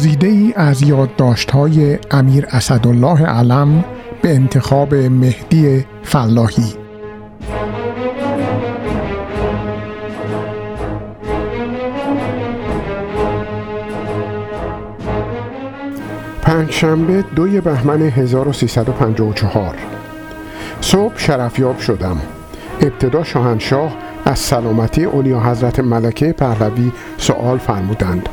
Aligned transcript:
گزیده 0.00 0.26
ای 0.26 0.52
از 0.56 0.82
یادداشت‌های 0.82 1.98
امیر 2.10 2.46
اسدالله 2.50 3.26
علم 3.26 3.84
به 4.22 4.34
انتخاب 4.34 4.94
مهدی 4.94 5.84
فلاحی. 6.02 6.74
پنجشنبه 16.42 17.24
دوی 17.36 17.60
بهمن 17.60 18.02
1354 18.02 19.76
صبح 20.80 21.18
شرفیاب 21.18 21.78
شدم. 21.78 22.18
ابتدا 22.80 23.24
شاهنشاه 23.24 23.96
از 24.24 24.38
سلامتی 24.38 25.04
اولیا 25.04 25.40
حضرت 25.40 25.80
ملکه 25.80 26.32
پهلوی 26.32 26.92
سوال 27.16 27.58
فرمودند. 27.58 28.28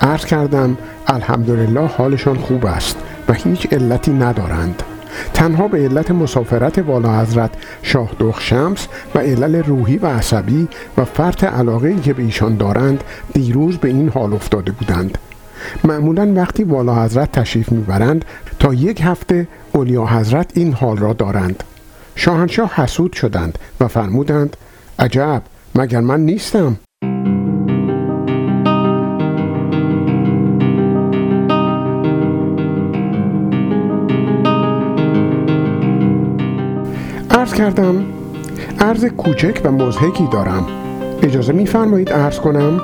عرض 0.00 0.24
کردم 0.24 0.76
الحمدلله 1.06 1.86
حالشان 1.86 2.36
خوب 2.36 2.66
است 2.66 2.96
و 3.28 3.32
هیچ 3.32 3.66
علتی 3.72 4.12
ندارند. 4.12 4.82
تنها 5.34 5.68
به 5.68 5.78
علت 5.78 6.10
مسافرت 6.10 6.78
والا 6.78 7.20
حضرت 7.20 7.50
شاه 7.82 8.10
دخ 8.20 8.40
شمس 8.40 8.86
و 9.14 9.18
علل 9.18 9.62
روحی 9.62 9.96
و 9.96 10.06
عصبی 10.06 10.68
و 10.98 11.04
فرط 11.04 11.44
علاقه 11.44 11.94
که 12.00 12.12
به 12.12 12.22
ایشان 12.22 12.56
دارند 12.56 13.04
دیروز 13.32 13.78
به 13.78 13.88
این 13.88 14.08
حال 14.08 14.32
افتاده 14.32 14.72
بودند. 14.72 15.18
معمولا 15.84 16.32
وقتی 16.36 16.64
والا 16.64 17.04
حضرت 17.04 17.32
تشریف 17.32 17.72
می‌برند 17.72 18.24
تا 18.58 18.74
یک 18.74 19.00
هفته 19.04 19.48
اولیا 19.72 20.06
حضرت 20.06 20.50
این 20.54 20.72
حال 20.72 20.96
را 20.96 21.12
دارند. 21.12 21.62
شاهنشاه 22.14 22.74
حسود 22.74 23.12
شدند 23.12 23.58
و 23.80 23.88
فرمودند 23.88 24.56
عجب 24.98 25.42
مگر 25.74 26.00
من 26.00 26.20
نیستم؟ 26.20 26.76
کردم. 37.56 38.04
عرض 38.80 39.04
کوچک 39.04 39.60
و 39.64 39.72
مزهکی 39.72 40.28
دارم. 40.32 40.66
اجازه 41.22 41.52
میفرمایید 41.52 42.12
عرض 42.12 42.38
کنم؟ 42.38 42.80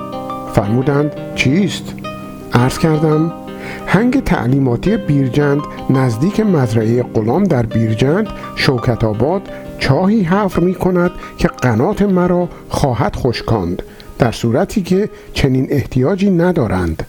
فرمودند 0.55 1.13
چیست؟ 1.35 1.95
عرض 2.53 2.79
کردم 2.79 3.33
هنگ 3.87 4.25
تعلیماتی 4.25 4.97
بیرجند 4.97 5.61
نزدیک 5.91 6.41
مزرعه 6.41 7.03
غلام 7.03 7.45
در 7.45 7.67
بیرجند 7.67 8.29
شوکت 8.57 9.05
آباد 9.05 9.49
چاهی 9.79 10.23
حفر 10.23 10.61
می 10.61 10.75
کند 10.75 11.11
که 11.39 11.49
قنات 11.49 12.03
مرا 12.03 12.49
خواهد 12.69 13.17
خشکاند 13.17 13.83
در 14.19 14.33
صورتی 14.33 14.83
که 14.83 15.11
چنین 15.33 15.67
احتیاجی 15.71 16.31
ندارند. 16.31 17.07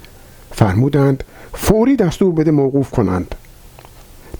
فرمودند 0.52 1.24
فوری 1.54 1.96
دستور 1.96 2.34
بده 2.34 2.52
موقوف 2.52 2.92
کنند. 2.92 3.36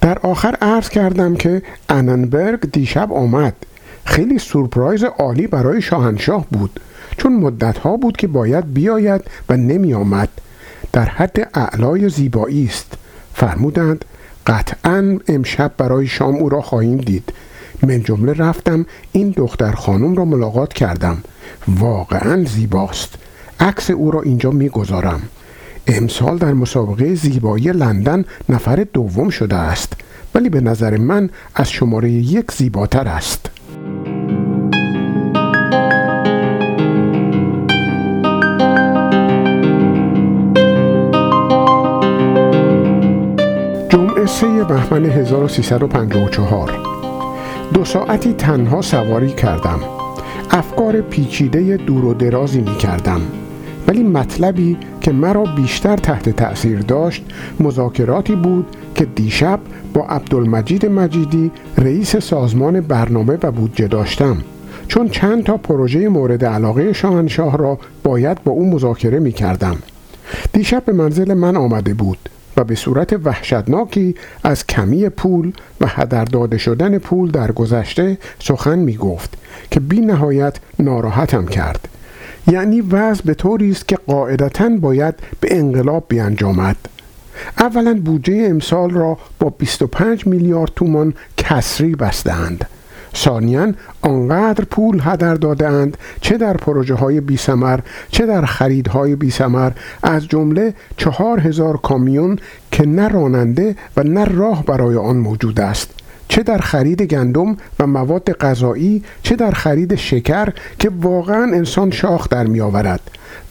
در 0.04 0.20
آخر 0.20 0.56
عرض 0.62 0.90
کردم 0.90 1.36
که 1.36 1.62
اننبرگ 1.90 2.72
دیشب 2.72 3.14
آمد. 3.14 3.54
خیلی 4.06 4.40
سورپرایز 4.40 5.04
عالی 5.04 5.48
برای 5.48 5.82
شاهنشاه 5.82 6.46
بود 6.52 6.80
چون 7.18 7.34
مدتها 7.34 7.98
بود 7.98 8.18
که 8.18 8.28
باید 8.28 8.74
بیاید 8.74 9.22
و 9.50 9.58
نمی 9.58 9.94
آمد 9.94 10.30
در 10.92 11.06
حد 11.06 11.50
اعلای 11.54 12.10
زیبایی 12.10 12.66
است. 12.66 12.94
فرمودند 13.34 14.06
قطعا 14.48 15.20
امشب 15.28 15.72
برای 15.78 16.08
شام 16.08 16.36
او 16.36 16.50
را 16.50 16.62
خواهیم 16.62 16.98
دید. 16.98 17.34
من 17.84 18.04
جمله 18.04 18.34
رفتم 18.34 18.86
این 19.12 19.30
دختر 19.30 19.72
خانم 19.72 20.16
را 20.16 20.26
ملاقات 20.26 20.74
کردم. 20.74 21.18
واقعا 21.68 22.44
زیباست. 22.44 23.16
عکس 23.60 23.92
او 23.92 24.12
را 24.12 24.22
اینجا 24.22 24.52
می‌گذارم. 24.52 25.22
امسال 25.88 26.38
در 26.38 26.54
مسابقه 26.54 27.16
زیبایی 27.16 27.72
لندن 27.72 28.26
نفر 28.50 28.86
دوم 28.94 29.30
شده 29.30 29.56
است. 29.56 29.94
ولی 30.36 30.50
به 30.50 30.62
نظر 30.62 30.98
من 30.98 31.30
از 31.56 31.72
شماره 31.72 32.12
یک 32.12 32.52
زیباتر 32.52 33.08
است. 33.08 33.50
جمعه 43.90 44.26
سه 44.26 44.64
بهمن 44.64 45.06
1354 45.06 46.72
دو 47.74 47.86
ساعتی 47.86 48.34
تنها 48.34 48.82
سواری 48.82 49.32
کردم. 49.32 49.80
افکار 50.52 51.02
پیچیده 51.02 51.78
دور 51.78 52.06
و 52.06 52.14
درازی 52.14 52.62
می 52.62 52.78
کردم 52.78 53.22
ولی 54.04 54.12
مطلبی 54.12 54.78
که 55.02 55.12
مرا 55.12 55.44
بیشتر 55.44 55.98
تحت 55.98 56.30
تأثیر 56.30 56.80
داشت 56.80 57.24
مذاکراتی 57.60 58.36
بود 58.36 58.66
که 58.96 59.06
دیشب 59.06 59.60
با 59.94 60.06
عبدالمجید 60.06 60.86
مجیدی 60.86 61.52
رئیس 61.78 62.16
سازمان 62.16 62.82
برنامه 62.82 63.38
و 63.44 63.52
بودجه 63.52 63.88
داشتم. 63.88 64.38
چون 64.88 65.10
چند 65.10 65.44
تا 65.44 65.58
پروژه 65.58 66.10
مورد 66.10 66.46
علاقه 66.46 66.94
شاهنشاه 66.94 67.58
را 67.58 67.80
باید 68.04 68.44
با 68.44 68.52
او 68.52 68.70
مذاکره 68.70 69.20
می 69.20 69.32
کردم 69.32 69.76
دیشب 70.54 70.86
به 70.86 70.94
منزل 70.94 71.34
من 71.34 71.58
آمده 71.58 71.94
بود 71.94 72.30
و 72.58 72.64
به 72.64 72.76
صورت 72.76 73.14
وحشتناکی 73.24 74.16
از 74.44 74.68
کمی 74.68 75.10
پول 75.10 75.52
و 75.82 75.88
هدر 75.88 76.26
داده 76.26 76.58
شدن 76.58 76.98
پول 76.98 77.32
در 77.32 77.52
گذشته 77.52 78.18
سخن 78.40 78.80
می 78.80 78.98
گفت 78.98 79.38
که 79.72 79.80
بی 79.80 80.02
نهایت 80.02 80.58
ناراحتم 80.80 81.46
کرد. 81.46 81.88
یعنی 82.48 82.82
وضع 82.82 83.24
به 83.26 83.34
طوری 83.34 83.72
است 83.72 83.88
که 83.88 83.96
قاعدتا 84.08 84.70
باید 84.70 85.16
به 85.40 85.58
انقلاب 85.58 86.06
بیانجامد. 86.08 86.78
اولا 87.60 88.02
بودجه 88.06 88.48
امسال 88.50 88.90
را 88.90 89.18
با 89.40 89.50
25 89.50 90.28
میلیارد 90.28 90.72
تومان 90.76 91.14
کسری 91.38 91.96
بستند 91.96 92.66
ثانیا 93.16 93.74
آنقدر 94.02 94.66
پول 94.66 95.02
هدر 95.04 95.36
دادهاند 95.36 95.98
چه 96.22 96.38
در 96.38 96.58
پروژه 96.58 96.96
های 96.96 97.22
بی 97.22 97.38
سمر 97.38 97.80
چه 98.12 98.26
در 98.26 98.46
خریدهای 98.46 99.16
بی 99.16 99.32
سمر 99.32 99.72
از 100.04 100.28
جمله 100.28 100.74
چهار 100.98 101.40
هزار 101.40 101.78
کامیون 101.78 102.40
که 102.72 102.86
نه 102.86 103.08
راننده 103.08 103.76
و 103.98 104.04
نه 104.04 104.26
راه 104.26 104.66
برای 104.66 104.96
آن 104.96 105.18
موجود 105.18 105.60
است. 105.60 106.03
چه 106.34 106.44
در 106.44 106.58
خرید 106.58 107.02
گندم 107.02 107.58
و 107.80 107.88
مواد 107.88 108.32
غذایی 108.32 109.04
چه 109.24 109.36
در 109.36 109.52
خرید 109.52 109.96
شکر 109.96 110.54
که 110.80 110.92
واقعا 111.02 111.44
انسان 111.44 111.92
شاخ 111.92 112.30
در 112.30 112.48
می 112.48 112.62
آورد. 112.62 113.02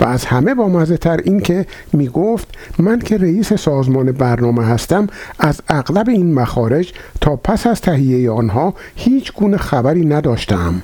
و 0.00 0.04
از 0.04 0.24
همه 0.24 0.54
با 0.54 0.84
تر 0.84 1.16
این 1.24 1.40
که 1.40 1.66
می 1.92 2.08
گفت 2.08 2.48
من 2.78 2.98
که 2.98 3.18
رئیس 3.18 3.52
سازمان 3.52 4.12
برنامه 4.12 4.64
هستم 4.64 5.06
از 5.38 5.60
اغلب 5.68 6.08
این 6.08 6.34
مخارج 6.34 6.92
تا 7.20 7.36
پس 7.36 7.66
از 7.66 7.80
تهیه 7.80 8.30
آنها 8.30 8.74
هیچ 8.96 9.32
گونه 9.32 9.56
خبری 9.56 10.04
نداشتم. 10.06 10.82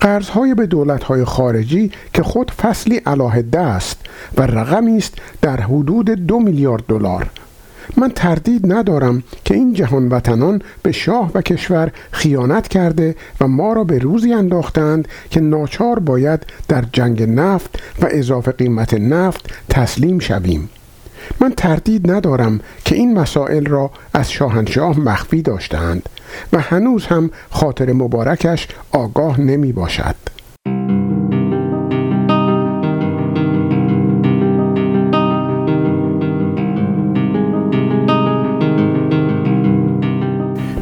قرضهای 0.00 0.54
به 0.54 0.66
دولتهای 0.66 1.24
خارجی 1.24 1.90
که 2.12 2.22
خود 2.22 2.50
فصلی 2.50 2.96
علاهده 2.96 3.60
است 3.60 4.00
و 4.36 4.42
رقمی 4.42 4.96
است 4.96 5.14
در 5.42 5.60
حدود 5.60 6.10
دو 6.10 6.40
میلیارد 6.40 6.82
دلار. 6.88 7.30
من 7.96 8.10
تردید 8.10 8.72
ندارم 8.72 9.22
که 9.44 9.54
این 9.54 9.72
جهان 9.72 10.08
وطنان 10.08 10.62
به 10.82 10.92
شاه 10.92 11.30
و 11.34 11.42
کشور 11.42 11.92
خیانت 12.10 12.68
کرده 12.68 13.14
و 13.40 13.48
ما 13.48 13.72
را 13.72 13.84
به 13.84 13.98
روزی 13.98 14.32
انداختند 14.32 15.08
که 15.30 15.40
ناچار 15.40 15.98
باید 15.98 16.46
در 16.68 16.84
جنگ 16.92 17.22
نفت 17.22 17.78
و 18.02 18.08
اضافه 18.10 18.52
قیمت 18.52 18.94
نفت 18.94 19.54
تسلیم 19.70 20.18
شویم. 20.18 20.68
من 21.40 21.52
تردید 21.56 22.10
ندارم 22.10 22.60
که 22.84 22.94
این 22.94 23.18
مسائل 23.18 23.66
را 23.66 23.90
از 24.14 24.30
شاهنشاه 24.30 25.00
مخفی 25.00 25.42
داشتند 25.42 26.08
و 26.52 26.60
هنوز 26.60 27.06
هم 27.06 27.30
خاطر 27.50 27.92
مبارکش 27.92 28.68
آگاه 28.92 29.40
نمی 29.40 29.72
باشد 29.72 30.33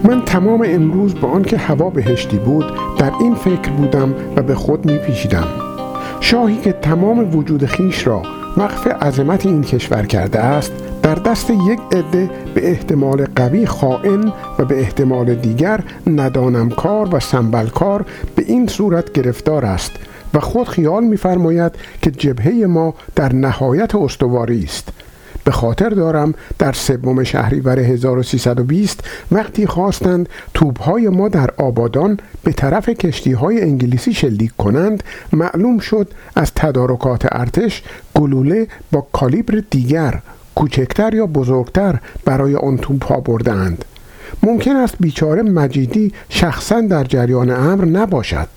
من 0.04 0.24
تمام 0.24 0.62
امروز 0.66 1.20
با 1.20 1.28
آنکه 1.28 1.56
هوا 1.56 1.90
بهشتی 1.90 2.36
بود 2.36 2.64
در 2.98 3.12
این 3.20 3.34
فکر 3.34 3.70
بودم 3.70 4.14
و 4.36 4.42
به 4.42 4.54
خود 4.54 4.90
می 4.90 4.98
پیشیدم 4.98 5.46
شاهی 6.20 6.56
که 6.56 6.72
تمام 6.72 7.36
وجود 7.36 7.66
خیش 7.66 8.06
را 8.06 8.22
وقف 8.56 8.86
عظمت 8.86 9.46
این 9.46 9.62
کشور 9.62 10.06
کرده 10.06 10.38
است 10.38 10.72
در 11.02 11.14
دست 11.14 11.50
یک 11.50 11.80
عده 11.92 12.30
به 12.54 12.70
احتمال 12.70 13.26
قوی 13.36 13.66
خائن 13.66 14.32
و 14.58 14.64
به 14.64 14.80
احتمال 14.80 15.34
دیگر 15.34 15.80
ندانم 16.06 16.70
کار 16.70 17.14
و 17.14 17.20
سنبلکار 17.20 18.04
به 18.36 18.44
این 18.46 18.66
صورت 18.66 19.12
گرفتار 19.12 19.64
است 19.64 19.92
و 20.34 20.40
خود 20.40 20.68
خیال 20.68 21.04
می‌فرماید 21.04 21.72
که 22.02 22.10
جبهه 22.10 22.66
ما 22.66 22.94
در 23.14 23.32
نهایت 23.32 23.94
استواری 23.94 24.64
است. 24.64 24.92
به 25.44 25.50
خاطر 25.50 25.88
دارم 25.88 26.34
در 26.58 26.72
سوم 26.72 27.24
شهریور 27.24 27.78
1320 27.78 29.00
وقتی 29.32 29.66
خواستند 29.66 30.28
توبهای 30.54 31.08
ما 31.08 31.28
در 31.28 31.50
آبادان 31.56 32.18
به 32.44 32.52
طرف 32.52 32.88
کشتی 32.88 33.32
های 33.32 33.60
انگلیسی 33.62 34.14
شلیک 34.14 34.52
کنند 34.58 35.02
معلوم 35.32 35.78
شد 35.78 36.08
از 36.36 36.52
تدارکات 36.54 37.26
ارتش 37.32 37.82
گلوله 38.14 38.66
با 38.92 39.06
کالیبر 39.12 39.62
دیگر 39.70 40.20
کوچکتر 40.54 41.14
یا 41.14 41.26
بزرگتر 41.26 41.98
برای 42.24 42.56
آن 42.56 42.78
توپ 42.78 43.04
ها 43.04 43.20
بردند 43.20 43.84
ممکن 44.42 44.76
است 44.76 44.94
بیچاره 45.00 45.42
مجیدی 45.42 46.12
شخصا 46.28 46.80
در 46.80 47.04
جریان 47.04 47.50
امر 47.50 47.84
نباشد. 47.84 48.48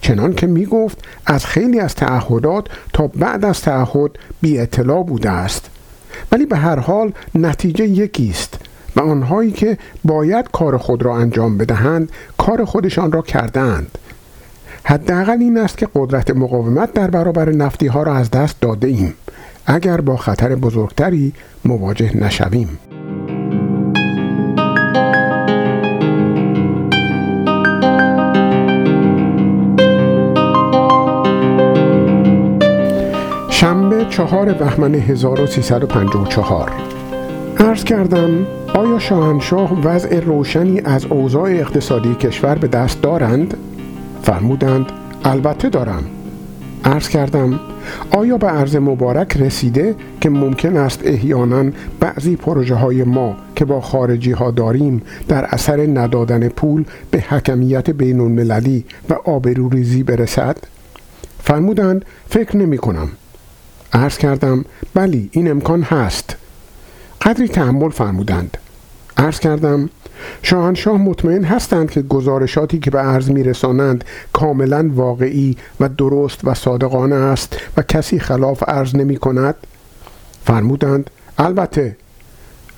چنان 0.00 0.34
که 0.34 0.46
می 0.46 0.66
گفت 0.66 0.98
از 1.26 1.46
خیلی 1.46 1.80
از 1.80 1.94
تعهدات 1.94 2.66
تا 2.92 3.06
بعد 3.06 3.44
از 3.44 3.60
تعهد 3.60 4.10
بی 4.40 4.58
اطلاع 4.58 5.04
بوده 5.04 5.30
است. 5.30 5.70
ولی 6.32 6.46
به 6.46 6.56
هر 6.56 6.78
حال 6.78 7.12
نتیجه 7.34 7.86
یکی 7.86 8.30
است 8.30 8.58
و 8.96 9.00
آنهایی 9.00 9.50
که 9.50 9.78
باید 10.04 10.48
کار 10.52 10.76
خود 10.76 11.02
را 11.02 11.16
انجام 11.16 11.58
بدهند 11.58 12.10
کار 12.38 12.64
خودشان 12.64 13.12
را 13.12 13.22
کردند 13.22 13.98
حداقل 14.84 15.38
این 15.40 15.58
است 15.58 15.78
که 15.78 15.88
قدرت 15.94 16.30
مقاومت 16.30 16.92
در 16.92 17.10
برابر 17.10 17.50
نفتی 17.50 17.86
ها 17.86 18.02
را 18.02 18.14
از 18.14 18.30
دست 18.30 18.60
داده 18.60 18.88
ایم 18.88 19.14
اگر 19.66 20.00
با 20.00 20.16
خطر 20.16 20.54
بزرگتری 20.54 21.32
مواجه 21.64 22.16
نشویم. 22.16 22.78
چهار 34.32 34.52
بهمن 34.52 34.94
1354 34.94 36.72
عرض 37.58 37.84
کردم 37.84 38.46
آیا 38.74 38.98
شاهنشاه 38.98 39.80
وضع 39.84 40.20
روشنی 40.20 40.80
از 40.84 41.04
اوضاع 41.04 41.50
اقتصادی 41.50 42.14
کشور 42.14 42.54
به 42.54 42.68
دست 42.68 43.02
دارند؟ 43.02 43.56
فرمودند 44.22 44.86
البته 45.24 45.68
دارم 45.68 46.04
عرض 46.84 47.08
کردم 47.08 47.60
آیا 48.10 48.38
به 48.38 48.46
عرض 48.46 48.76
مبارک 48.76 49.36
رسیده 49.36 49.94
که 50.20 50.30
ممکن 50.30 50.76
است 50.76 51.00
احیانا 51.04 51.70
بعضی 52.00 52.36
پروژه 52.36 52.74
های 52.74 53.04
ما 53.04 53.36
که 53.56 53.64
با 53.64 53.80
خارجی 53.80 54.32
ها 54.32 54.50
داریم 54.50 55.02
در 55.28 55.44
اثر 55.44 55.86
ندادن 55.86 56.48
پول 56.48 56.84
به 57.10 57.20
حکمیت 57.20 57.90
بین 57.90 58.20
المللی 58.20 58.84
و 59.10 59.14
آبروریزی 59.14 60.02
برسد؟ 60.02 60.56
فرمودند 61.38 62.04
فکر 62.28 62.56
نمی 62.56 62.78
کنم 62.78 63.08
عرض 63.92 64.18
کردم 64.18 64.64
بلی 64.94 65.28
این 65.32 65.50
امکان 65.50 65.82
هست 65.82 66.36
قدری 67.22 67.48
تحمل 67.48 67.90
فرمودند 67.90 68.58
عرض 69.16 69.38
کردم 69.38 69.90
شاهنشاه 70.42 70.96
مطمئن 70.96 71.44
هستند 71.44 71.90
که 71.90 72.02
گزارشاتی 72.02 72.78
که 72.78 72.90
به 72.90 72.98
عرض 72.98 73.30
میرسانند 73.30 74.04
کاملا 74.32 74.90
واقعی 74.94 75.56
و 75.80 75.88
درست 75.88 76.40
و 76.44 76.54
صادقانه 76.54 77.14
است 77.14 77.56
و 77.76 77.82
کسی 77.82 78.18
خلاف 78.18 78.62
عرض 78.68 78.96
نمی 78.96 79.16
کند؟ 79.16 79.54
فرمودند 80.44 81.10
البته 81.38 81.96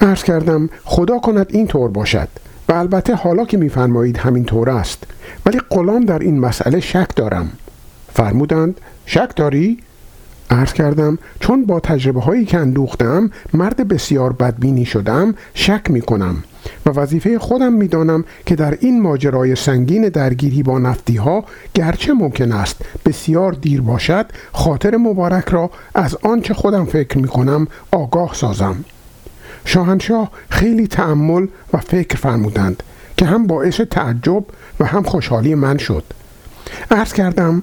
عرض 0.00 0.22
کردم 0.22 0.69
خدا 0.84 1.19
کند 1.19 1.46
این 1.50 1.67
طور 1.67 1.90
باشد 1.90 2.28
و 2.69 2.72
البته 2.72 3.14
حالا 3.14 3.44
که 3.44 3.56
میفرمایید 3.56 4.17
همین 4.17 4.44
طور 4.44 4.70
است 4.70 5.05
ولی 5.46 5.60
غلام 5.70 6.05
در 6.05 6.19
این 6.19 6.40
مسئله 6.40 6.81
شک 6.81 7.08
دارم 7.17 7.52
فرمودند 8.12 8.81
شک 9.06 9.32
داری؟ 9.37 9.78
عرض 10.50 10.73
کردم 10.73 11.19
چون 11.41 11.67
با 11.67 11.81
تجربه 11.81 12.20
هایی 12.20 12.44
که 12.44 12.58
اندوختم 12.58 13.31
مرد 13.55 13.88
بسیار 13.88 14.32
بدبینی 14.32 14.85
شدم 14.85 15.35
شک 15.55 15.91
می 15.91 16.00
کنم 16.00 16.44
و 16.87 16.91
وظیفه 16.91 17.38
خودم 17.38 17.73
می 17.73 17.88
دانم 17.88 18.25
که 18.46 18.56
در 18.56 18.79
این 18.81 19.02
ماجرای 19.02 19.56
سنگین 19.56 20.08
درگیری 20.08 20.62
با 20.62 20.79
نفتی 20.79 21.17
ها 21.17 21.44
گرچه 21.75 22.12
ممکن 22.12 22.52
است 22.52 22.76
بسیار 23.06 23.52
دیر 23.52 23.81
باشد 23.81 24.26
خاطر 24.52 24.96
مبارک 24.96 25.49
را 25.49 25.70
از 25.94 26.17
آنچه 26.23 26.55
خودم 26.55 26.85
فکر 26.85 27.19
می 27.19 27.29
کنم 27.29 27.67
آگاه 27.91 28.35
سازم. 28.35 28.85
شاهنشاه 29.64 30.31
خیلی 30.50 30.87
تعمل 30.87 31.46
و 31.73 31.79
فکر 31.79 32.17
فرمودند 32.17 32.82
که 33.17 33.26
هم 33.26 33.46
باعث 33.46 33.81
تعجب 33.81 34.44
و 34.81 34.85
هم 34.85 35.02
خوشحالی 35.02 35.55
من 35.55 35.79
شد. 35.79 36.05
عرض 36.91 37.12
کردم 37.12 37.62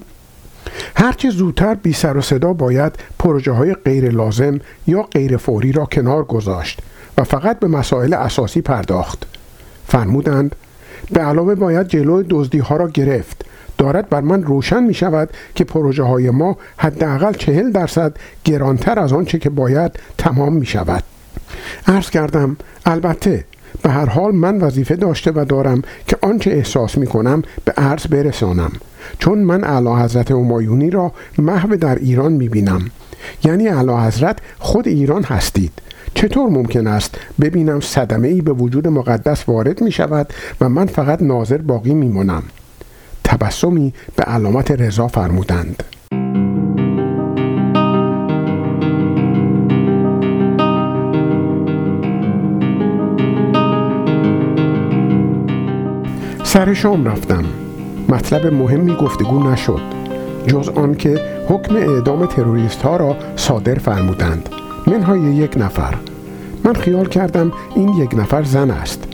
هرچه 0.96 1.30
زودتر 1.30 1.74
بی 1.74 1.92
سر 1.92 2.16
و 2.16 2.20
صدا 2.20 2.52
باید 2.52 2.92
پروژه 3.18 3.52
های 3.52 3.74
غیر 3.74 4.10
لازم 4.10 4.60
یا 4.86 5.02
غیر 5.02 5.36
فوری 5.36 5.72
را 5.72 5.84
کنار 5.84 6.24
گذاشت 6.24 6.80
و 7.18 7.24
فقط 7.24 7.58
به 7.58 7.66
مسائل 7.66 8.14
اساسی 8.14 8.60
پرداخت. 8.60 9.26
فرمودند 9.86 10.56
به 11.10 11.20
علاوه 11.20 11.54
باید 11.54 11.88
جلوی 11.88 12.26
دزدی 12.30 12.58
ها 12.58 12.76
را 12.76 12.88
گرفت. 12.88 13.44
دارد 13.78 14.08
بر 14.08 14.20
من 14.20 14.42
روشن 14.42 14.82
می 14.82 14.94
شود 14.94 15.30
که 15.54 15.64
پروژه 15.64 16.02
های 16.02 16.30
ما 16.30 16.56
حداقل 16.76 17.32
چهل 17.32 17.70
درصد 17.70 18.16
گرانتر 18.44 18.98
از 18.98 19.12
آنچه 19.12 19.38
که 19.38 19.50
باید 19.50 20.00
تمام 20.18 20.52
می 20.52 20.66
شود 20.66 21.02
عرض 21.86 22.10
کردم 22.10 22.56
البته 22.86 23.44
به 23.82 23.90
هر 23.90 24.06
حال 24.06 24.34
من 24.34 24.58
وظیفه 24.58 24.96
داشته 24.96 25.32
و 25.34 25.44
دارم 25.48 25.82
که 26.06 26.16
آنچه 26.22 26.50
احساس 26.50 26.98
می 26.98 27.06
کنم 27.06 27.42
به 27.64 27.72
عرض 27.72 28.06
برسانم. 28.06 28.72
چون 29.18 29.38
من 29.38 29.64
اعلی 29.64 30.02
حضرت 30.02 30.30
همایونی 30.30 30.90
را 30.90 31.12
محو 31.38 31.76
در 31.76 31.94
ایران 31.94 32.32
می 32.32 32.48
بینم 32.48 32.90
یعنی 33.44 33.68
اعلی 33.68 33.92
حضرت 33.92 34.38
خود 34.58 34.88
ایران 34.88 35.22
هستید. 35.22 35.72
چطور 36.14 36.50
ممکن 36.50 36.86
است 36.86 37.18
ببینم 37.40 37.80
صدمه 37.80 38.28
ای 38.28 38.40
به 38.40 38.52
وجود 38.52 38.88
مقدس 38.88 39.48
وارد 39.48 39.82
می 39.82 39.92
شود 39.92 40.32
و 40.60 40.68
من 40.68 40.86
فقط 40.86 41.22
ناظر 41.22 41.58
باقی 41.58 41.94
می 41.94 42.08
مانم 42.08 42.42
تبسمی 43.24 43.94
به 44.16 44.22
علامت 44.24 44.70
رضا 44.70 45.08
فرمودند. 45.08 45.82
سر 56.44 56.74
شام 56.74 57.04
رفتم. 57.04 57.44
مطلب 58.12 58.46
مهمی 58.46 58.94
گفتگو 58.94 59.50
نشد 59.50 59.80
جز 60.46 60.68
آنکه 60.68 61.20
حکم 61.48 61.76
اعدام 61.76 62.26
تروریست 62.26 62.82
ها 62.82 62.96
را 62.96 63.16
صادر 63.36 63.74
فرمودند. 63.74 64.48
منهای 64.86 65.20
یک 65.20 65.52
نفر. 65.56 65.94
من 66.64 66.74
خیال 66.74 67.08
کردم 67.08 67.52
این 67.74 67.88
یک 67.88 68.14
نفر 68.14 68.42
زن 68.42 68.70
است. 68.70 69.04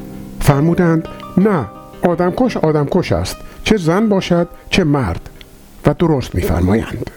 فرمودند 0.41 1.09
نه 1.37 1.65
آدمکش 2.03 2.57
آدمکش 2.57 3.13
است. 3.13 3.37
چه 3.65 3.77
زن 3.77 4.09
باشد 4.09 4.49
چه 4.71 4.85
مرد. 4.85 5.31
و 5.87 5.95
درست 5.95 6.35
میفرمایند. 6.35 7.11